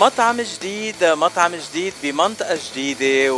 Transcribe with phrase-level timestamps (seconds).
[0.00, 3.34] مطعم جديد مطعم جديد بمنطقة جديدة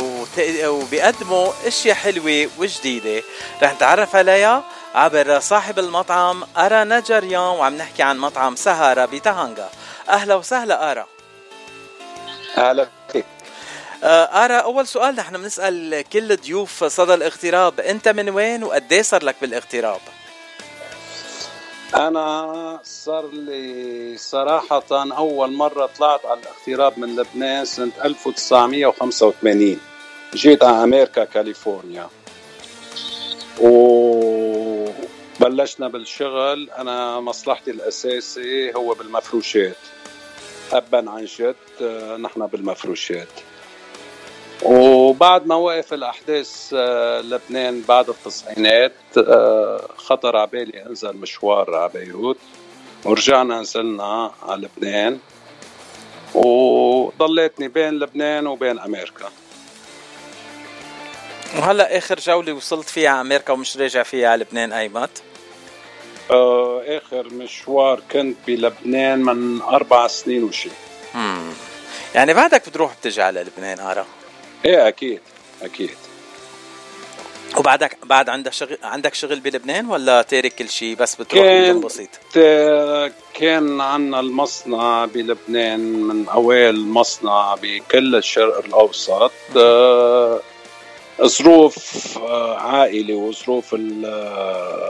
[0.69, 3.23] وبيقدموا أشياء حلوة وجديدة.
[3.63, 4.63] رح نتعرف عليها
[4.95, 9.69] عبر صاحب المطعم أرا نجريان وعم نحكي عن مطعم سهارة بتهانجا
[10.09, 11.07] أهلا وسهلا أرا
[12.57, 13.25] أهلا فيك.
[14.03, 19.23] آه، أرا أول سؤال نحن بنسأل كل ضيوف صدى الاغتراب أنت من وين وقد صار
[19.23, 20.01] لك بالاغتراب؟
[21.95, 29.79] أنا صار لي صراحة أول مرة طلعت على الاغتراب من لبنان سنة 1985
[30.33, 32.09] جيت على أمريكا كاليفورنيا.
[33.61, 34.87] وبلشنا
[35.87, 36.69] بالشغل.
[36.69, 39.77] أنا مصلحتي الأساسي هو بالمفروشات.
[40.71, 41.55] أبا عن جد
[42.19, 43.27] نحن بالمفروشات.
[44.65, 51.89] وبعد ما وقف الأحداث آه، لبنان بعد التسعينات آه، خطر على بالي أنزل مشوار على
[51.93, 52.37] بيروت.
[53.05, 55.19] ورجعنا نزلنا على لبنان.
[56.33, 59.29] وضليتني بين لبنان وبين أمريكا.
[61.59, 65.23] وهلا آخر جولة وصلت فيها على أمريكا ومش راجع فيها على لبنان ايمت
[66.31, 70.69] آه آخر مشوار كنت بلبنان من أربع سنين وشي.
[72.15, 74.05] يعني بعدك بتروح بتجي على لبنان ارى
[74.65, 75.19] إيه أكيد
[75.61, 75.89] أكيد.
[77.57, 82.09] وبعدك بعد عندك شغل عندك شغل بلبنان ولا تارك كل شيء بس بتروح كان بسيط؟
[83.33, 89.31] كان عندنا المصنع بلبنان من أوائل مصنع بكل الشرق الأوسط.
[89.57, 90.39] آه،
[91.23, 94.81] ظروف آه، عائلة وظروف البلد.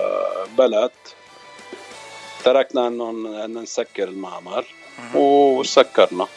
[2.46, 3.12] تركنا انه
[3.46, 4.66] نسكر المعمل
[5.16, 6.28] وسكرنا.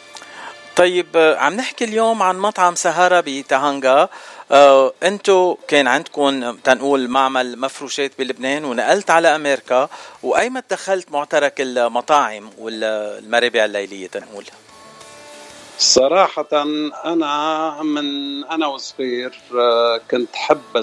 [0.77, 4.09] طيب آه، عم نحكي اليوم عن مطعم سهارة بتهانجا
[4.51, 9.89] آه، انتو كان عندكم تنقول معمل مفروشات بلبنان ونقلت على أمريكا.
[10.23, 14.45] وأيمت دخلت معترك المطاعم والمرابع الليلية تنقول؟
[15.77, 16.47] صراحة
[17.05, 20.77] أنا من أنا وصغير آه، كنت حب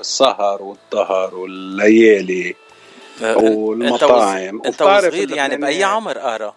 [0.00, 2.54] السهر والظهر والليالي
[3.20, 4.62] والمطاعم.
[4.66, 6.54] أنت وصغير يعني بأي عمر أرى؟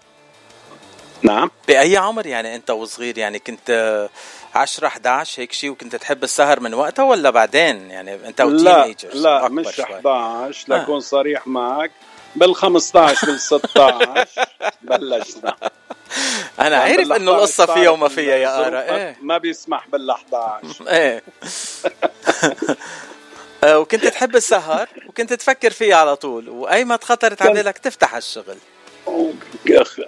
[1.26, 1.52] نعم.
[1.68, 4.10] بأي عمر يعني أنت وصغير؟ يعني كنت
[4.56, 8.96] 10 11 هيك شيء وكنت تحب السهر من وقتها ولا بعدين؟ يعني أنت وتين لا
[9.14, 11.00] لا مش 11 لكون آه.
[11.00, 11.92] صريح معك.
[12.36, 14.26] بال 15 بال 16
[14.82, 15.56] بلشنا.
[16.60, 19.18] أنا عارف إنه القصة فيها وما فيها يا ارا إيه.
[19.22, 21.24] ما بيسمح بال 11 إيه.
[23.64, 26.50] آه، وكنت تحب السهر وكنت تفكر فيه على طول.
[26.50, 28.58] وأيمت خطرت على بالك تفتح الشغل.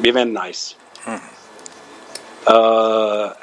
[0.00, 0.76] بفين نايس.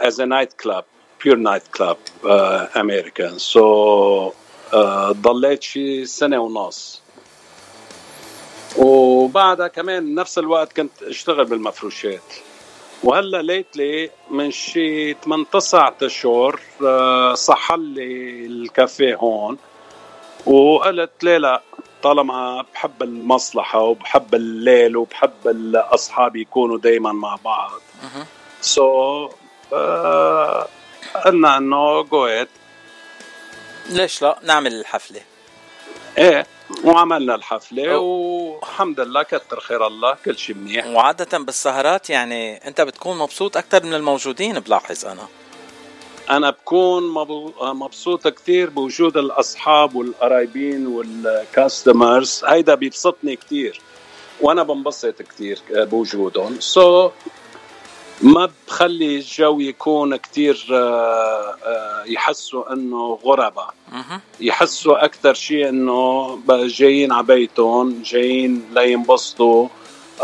[0.08, 0.86] as a night club
[1.22, 3.40] pure night club uh, American.
[3.40, 4.34] So
[4.74, 7.02] uh, ضليت شي سنة ونص.
[8.78, 12.34] وبعدها كمان نفس الوقت كنت اشتغل بالمفروشات.
[13.04, 19.58] وهلا lately من شي 8 9 أشهر آه، صح لي الكافيه هون.
[20.46, 21.62] وقلت ليه لا؟
[22.04, 27.82] طالما بحب المصلحة وبحب الليل وبحب الاصحاب يكونوا دائما مع بعض.
[28.62, 29.34] so, so,
[29.74, 30.68] آه
[31.26, 32.46] قلنا إنه جو
[33.90, 35.22] ليش لا؟ نعمل الحفلة.
[36.18, 36.46] إيه
[36.84, 40.86] وعملنا الحفلة والحمد لله كتر خير الله كل شيء منيح.
[40.88, 45.28] وعادة بالسهرات يعني أنت بتكون مبسوط أكثر من الموجودين بلاحظ أنا.
[46.30, 47.04] أنا بكون
[47.62, 53.82] مبسوط كثير بوجود الأصحاب والقرايبين والكاستمرز هيدا بيبسطني كثير
[54.42, 56.60] وأنا بنبسط كثير بوجودهم.
[56.60, 57.12] سو so,
[58.24, 63.74] ما بخلي الجو يكون كتير آه، آه، يحسوا إنه غرباء
[64.40, 69.68] يحسوا أكثر شيء إنه جايين على بيتهم جايين لينبسطوا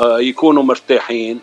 [0.02, 1.40] آه، يكونوا مرتاحين.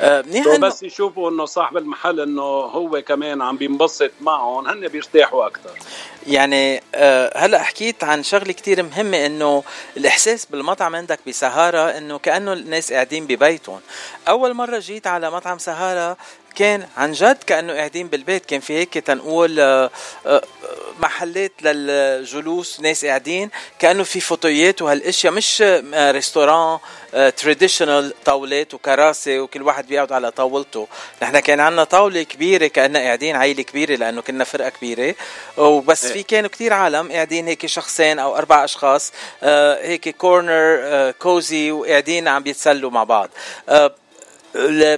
[0.00, 5.70] منيح بس يشوفوا إنه صاحب المحل إنه هو كمان عم بينبسط معهم هن بيرتاحوا أكثر
[6.26, 9.64] يعني آه، هلأ حكيت عن شغلة كتير مهمة إنه
[9.96, 13.80] الإحساس بالمطعم عندك بسهارة إنه كأنه الناس قاعدين ببيتهم.
[14.28, 16.16] أول مرة جيت على مطعم سهارة
[16.52, 18.46] كان عن جد كأنه قاعدين بالبيت.
[18.46, 19.90] كان في هيك تنقول آه،
[20.26, 20.42] آه،
[21.00, 25.64] محلات للجلوس ناس قاعدين كأنه في فوتويات وهالأشياء مش
[25.94, 26.78] restaurant
[27.36, 30.88] traditional طاولات وكراسي وكل واحد بيقعد على طاولته.
[31.22, 35.14] نحن كان عندنا طاولة كبيرة كاننا قاعدين عائلة كبيرة لأنه كنا فرقة كبيرة.
[35.56, 39.12] وبس في كانوا كتير عالم قاعدين هيك شخصين أو أربع أشخاص
[39.82, 43.30] هيك corner cozy وقاعدين عم بيتسلوا مع بعض.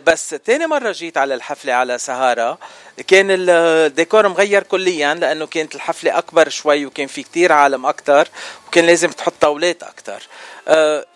[0.06, 2.58] بس تاني مرة جيت على الحفلة على سهارة
[3.06, 8.28] كان الديكور مغير كليا لأنه كانت الحفلة أكبر شوي وكان في كتير عالم أكتر
[8.68, 10.22] وكان لازم تحط طاولات أكتر.
[10.68, 11.06] أه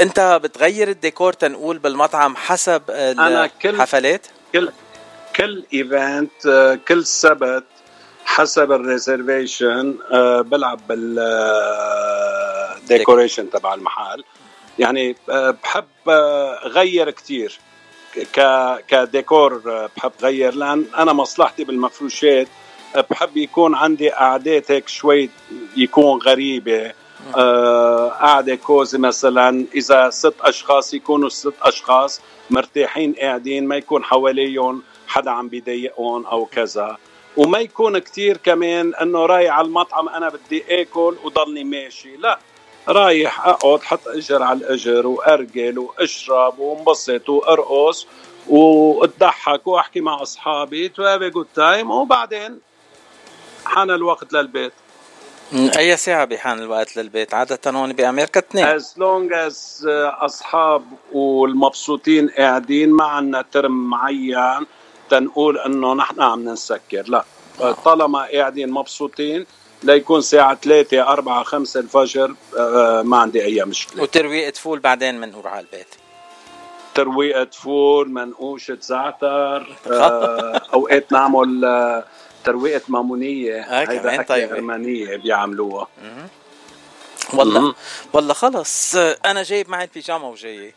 [0.00, 4.72] أنت بتغير الديكور تنقول بالمطعم حسب أنا كل الحفلات؟ كل
[5.36, 7.64] كل event آه، كل سبت
[8.24, 10.80] حسب ال reservation آه، بلعب
[12.86, 14.24] بال decoration تبع المحل.
[14.78, 16.10] يعني بحب
[16.64, 17.58] غير كتير.
[18.32, 18.40] ك
[18.88, 19.60] كديكور
[19.96, 20.54] بحب غير.
[20.54, 22.48] لأن أنا مصلحتي بالمفروشات
[23.10, 25.30] بحب يكون عندي قعدات هيك شوي
[25.76, 26.92] يكون غريبة.
[27.36, 32.20] آه قعدة كوزي مثلا إذا ست أشخاص يكونوا ست أشخاص
[32.50, 36.96] مرتاحين قاعدين ما يكون حواليهم حدا عم بيضايقهم أو كذا.
[37.36, 42.16] وما يكون كتير كمان إنه رايح على المطعم أنا بدي آكل وضلني ماشي.
[42.16, 42.38] لا.
[42.88, 48.06] رايح أقعد حط أجر على الأجر وأرجل وأشرب وانبسط وأرقص
[48.48, 50.88] وأضحك وأحكي مع أصحابي.
[50.88, 52.60] to have good time وبعدين
[53.64, 54.72] حان الوقت للبيت.
[55.52, 58.64] أي ساعة بحان الوقت للبيت؟ عادة هون بأمريكا اثنين.
[58.64, 59.86] از لونج از
[60.20, 60.82] أصحاب
[61.12, 64.66] والمبسوطين قاعدين ما عندنا term معين
[65.10, 67.24] تنقول إنه نحن عم نسكر لا.
[67.84, 69.46] طالما قاعدين مبسوطين
[69.84, 74.02] ليكون الساعة 3 4 5 الفجر آه، ما عندي أي مشكلة.
[74.02, 75.86] وترويقة فول بعدين بنقول على البيت.
[76.94, 82.04] ترويقة فول منقوشة زعتر آه، أوقات نعمل آه،
[82.44, 83.60] ترويقة مامونية.
[83.80, 85.88] هيدا طيب أرمانية بيعملوها.
[87.34, 87.74] والله
[88.12, 88.94] والله خلص.
[88.96, 90.74] أنا جايب معي البيجاما وجاي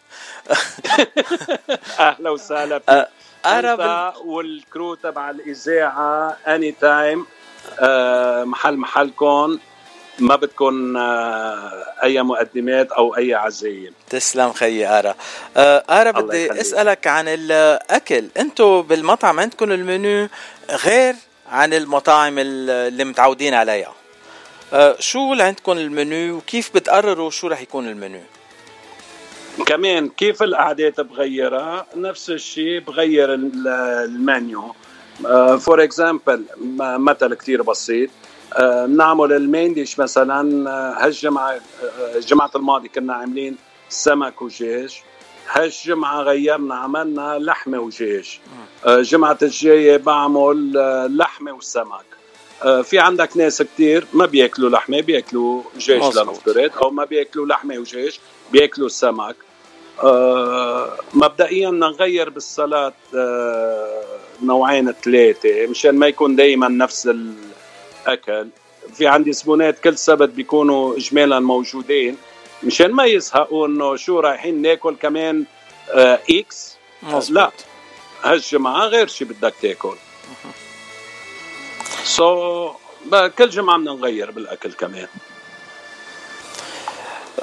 [1.99, 2.79] أهلا وسهلا.
[2.79, 3.07] فيك
[3.45, 7.25] أنت وال crew تبع الإذاعة anytime آه،
[8.45, 9.59] محل محلكم
[10.19, 13.93] ما بدكم آه، أي مقدمات أو أي عزايم.
[14.09, 15.15] تسلم خيي آرا.
[15.57, 18.27] آه، آرا بدي أسألك عن الأكل.
[18.37, 20.29] أنتم بالمطعم عندكم المنيو
[20.69, 21.15] غير
[21.49, 23.93] عن المطاعم اللي متعودين عليها؟
[24.99, 28.21] شو اللي عندكم المنيو وكيف بتقرروا شو رح يكون المنيو
[29.65, 34.75] كمان كيف القعدات بغيرها نفس الشيء بغير المنيو.
[35.57, 36.43] for uh, example
[36.79, 38.09] مثل كثير بسيط.
[38.51, 41.59] uh, نعمل ال main dish مثلا uh, هالجمعة
[42.15, 43.57] الجمعة الماضية كنا عاملين
[43.89, 45.01] سمك ودجاج
[45.51, 48.39] هالجمعة غيرنا عملنا لحمة ودجاج
[48.87, 50.71] الجمعة الجاية بعمل
[51.17, 52.05] لحمة وسمك.
[52.83, 58.19] في عندك ناس كتير ما بياكلوا لحمة بياكلوا دجاج لنفترض أو ما بياكلوا لحمة ودجاج
[58.51, 59.35] بياكلوا سمك.
[61.13, 62.93] مبدئيا نغير بالصلاة
[64.43, 68.47] نوعين ثلاثة مشان ما يكون دائما نفس الأكل.
[68.93, 72.17] في عندي زبونات كل سبت بيكونوا اجمالا موجودين
[72.63, 75.45] مشان ما يزهقوا إنه شو رايحين ناكل كمان
[75.91, 77.29] آه إكس مزبوط.
[77.29, 77.51] لا
[78.23, 79.95] هالجمعة غير شي بدك تاكل.
[82.03, 85.07] so, كل جمعة بدنا نغير بالأكل كمان.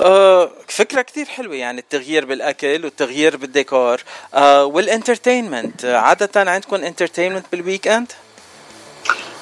[0.01, 4.01] آه فكرة كتير حلوة يعني التغيير بالأكل والتغيير بالديكور.
[4.35, 8.13] آه وال entertainment عادة عندكم entertainment بال weekend؟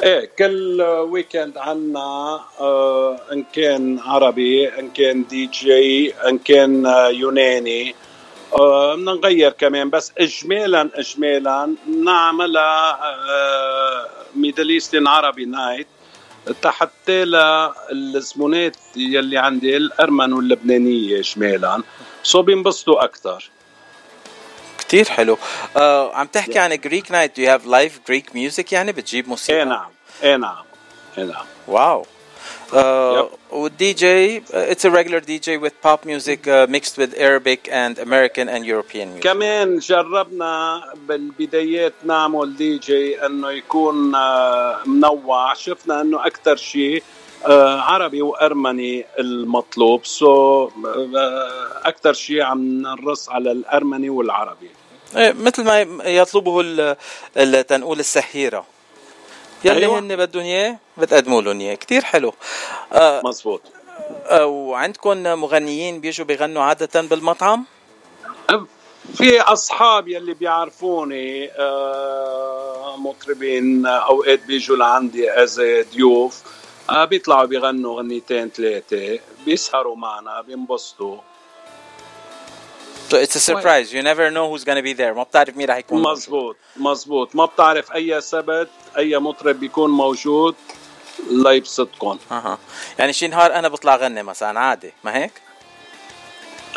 [0.02, 7.08] إيه كل weekend عنا آه إن كان عربي إن كان دي جي إن كان آه
[7.08, 7.94] يوناني.
[8.54, 12.98] آه بدنا نغير كمان بس اجمالا اجمالا نعملها
[14.34, 15.86] Middle Eastern عربي night
[16.62, 21.82] تحت الزبونات يلي عندي الأرمن واللبنانية إجمالا.
[22.22, 23.50] so بينبسطوا أكثر
[24.78, 25.36] كثير حلو.
[25.36, 25.78] uh,
[26.14, 29.64] عم تحكي عن Greek night do you have live Greek music يعني؟ بتجيب موسيقى؟ إيه
[29.64, 29.90] نعم.
[30.22, 30.64] إيه نعم.
[31.18, 31.44] إيه نعم.
[31.68, 32.06] Wow.
[32.72, 37.98] Uh, with DJ, it's a regular DJ with pop music uh, mixed with Arabic and
[37.98, 39.22] American and European music.
[39.22, 45.54] كمان جربنا بالبدايات نعمل دي جي إنه يكون uh, منوع.
[45.54, 47.02] شفنا إنه أكثر شيء
[47.42, 50.04] uh, عربي وأرمني المطلوب.
[50.06, 50.76] سو so, uh,
[51.86, 54.70] أكثر شيء عم نرص على الأرمني والعربي.
[55.16, 56.96] إيه، مثل ما يطلبه
[57.62, 58.71] تنقول السحيرة.
[59.64, 59.98] يلي أيوة.
[59.98, 61.74] هن بدهم إياه؟ بتقدموا لهم إياه.
[61.74, 62.34] كثير حلو.
[62.92, 63.62] آه مزبوط
[64.26, 67.64] آه وعندكم مغنيين بيجوا بيغنوا عادة بالمطعم؟
[69.14, 75.60] في أصحاب يلي بيعرفوني آه، مطربين أوقات بيجوا لعندي as
[75.94, 76.42] ضيوف.
[76.90, 81.16] آه، بيطلعوا بيغنوا غنيتين ثلاثة بيسهروا معنا بينبسطوا.
[83.12, 83.92] So it's a surprise.
[83.92, 85.14] You never know who's gonna be there.
[85.14, 86.02] ما بتعرف مين رح يكون.
[86.02, 90.54] مزبوط مزبوط ما بتعرف أي سبت أي مطرب بيكون موجود
[91.30, 92.58] ليبسطكم أها.
[92.98, 94.92] يعني شي نهار أنا بطلع غني مثلا عادي.
[95.04, 95.32] ما هيك؟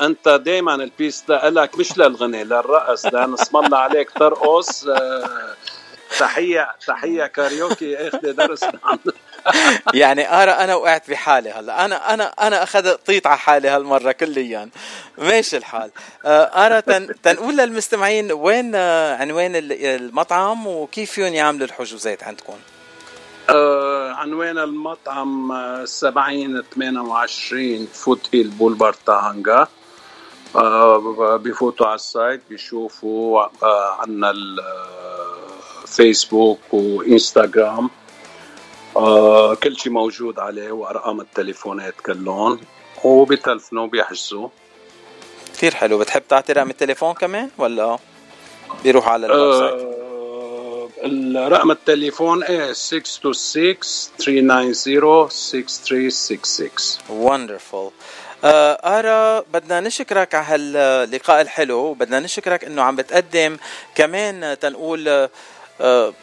[0.01, 3.05] أنت دائما ال piste إلك مش للغني للرقص.
[3.05, 5.55] لأن اسم الله عليك ترقص آه،
[6.19, 8.65] تحية تحية كاريوكي اخذ درس.
[9.93, 11.85] يعني آرا أنا وقعت بحالي هلا.
[11.85, 14.69] أنا أنا أنا أخذت طيط على حالي هالمرة كليا.
[15.17, 15.91] ماشي الحال.
[16.25, 22.57] آه، آرا تن تنقول للمستمعين وين آه، عنوان المطعم وكيف فيهم يعملوا الحجوزات عندكم؟
[23.49, 25.53] آه عنوان المطعم
[25.85, 29.67] 70 28 Foothill Boulevard Tujunga
[30.55, 34.33] آه بفوتوا على ال site بيشوفوا آه عنا
[35.83, 37.89] الفيسبوك وإنستغرام.
[38.95, 42.59] آه كل شيء موجود عليه وأرقام التليفونات كلهم.
[43.03, 44.47] وبتلفنوا بيحجزوا
[45.53, 45.97] كثير حلو.
[45.97, 47.97] بتحب تعطي رقم التليفون كمان ولا
[48.83, 53.75] بيروح على ال website؟ آه الرقم التليفون إيه؟ 626
[54.19, 56.69] 390 6366
[57.09, 57.91] wonderful
[58.43, 60.45] آرا بدنا نشكرك على
[60.77, 61.77] هاللقاء الحلو.
[61.77, 63.57] وبدنا نشكرك إنه عم بتقدم.
[63.95, 65.29] كمان تنقول آه،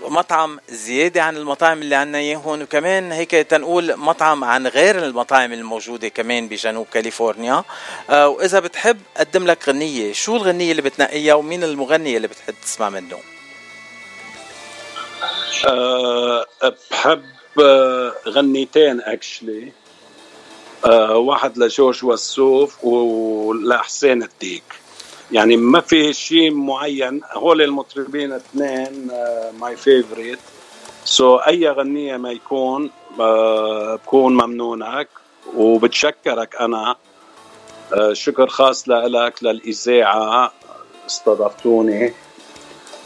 [0.01, 6.09] مطعم زيادة عن المطاعم اللي عنا اياهم وكمان هيك تنقول مطعم عن غير المطاعم الموجودة
[6.09, 7.65] كمان بجنوب كاليفورنيا.
[8.11, 12.89] آه، وإذا بتحب قدم لك غنية شو الغنية اللي بتنقيها ومين المغني اللي بتحب تسمع
[12.91, 13.19] منه؟
[15.67, 16.47] أه
[16.91, 17.25] بحب
[18.29, 19.73] غنيتين اكشلي
[21.11, 24.63] واحد لجورج وسوف ولحسين الديك.
[25.33, 27.21] يعني ما في شيء معين.
[27.33, 29.11] هول المطربين اثنين
[29.61, 30.39] my favorite
[31.05, 35.09] so أي غنية ما يكون uh, بكون ممنونك
[35.57, 36.97] وبتشكرك أنا.
[37.91, 40.53] uh, شكر خاص لك للإذاعة
[41.07, 42.13] استضفتوني.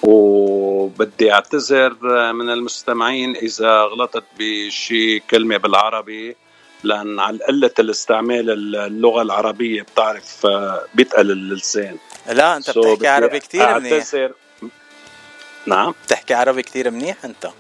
[0.02, 1.97] وبدي أعتذر
[2.33, 6.37] من المستمعين إذا غلطت بشي كلمة بالعربي.
[6.87, 11.97] لأن على قله الاستعمال اللغة العربية بتعرف آه، بيتقل اللسان.
[12.26, 14.05] لا أنت بتحكي عربي كثير منيح.
[15.66, 17.50] نعم؟ بتحكي عربي كثير منيح أنت؟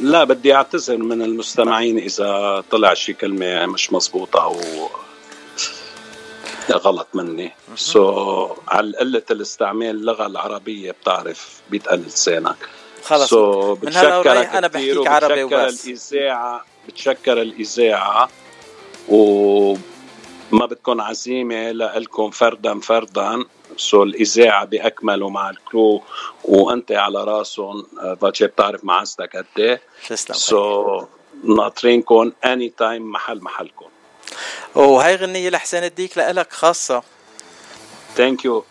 [0.00, 4.60] لا بدي أعتذر من المستمعين إذا طلع شي كلمة مش مزبوطة أو
[6.72, 7.52] غلط مني.
[7.76, 12.56] so, على قله الاستعمال اللغة العربية بتعرف بيتقل لسانك.
[13.04, 13.30] خلص.
[13.30, 15.86] so, من هلا أنا بحكيك عربي وبس.
[15.86, 18.28] الإذاعة بتشكر الإذاعة.
[19.08, 23.44] وما بدكم عزيمة لكم فردا فردا.
[23.76, 26.02] so الإذاعة باكمله مع ال crew
[26.44, 27.86] وأنت على راسهم.
[28.20, 29.80] فاتشي بتعرف معزتك قد إيه.
[30.08, 31.04] تسلم so
[31.44, 33.86] ناطرينكم anytime محل محلكم.
[34.74, 37.02] وهي غنية لحسين الديك لإلك خاصة.
[38.14, 38.64] thank you